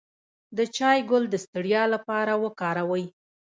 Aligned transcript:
د 0.57 0.59
چای 0.77 0.99
ګل 1.09 1.23
د 1.29 1.35
ستړیا 1.45 1.83
لپاره 1.93 2.33
وکاروئ 2.43 3.05